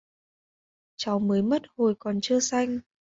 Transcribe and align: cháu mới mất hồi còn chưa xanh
cháu 0.97 1.19
mới 1.19 1.41
mất 1.41 1.61
hồi 1.77 1.95
còn 1.99 2.19
chưa 2.21 2.39
xanh 2.39 2.79